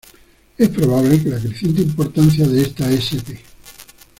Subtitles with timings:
[0.57, 3.37] Es probable que la creciente importancia de esta sp.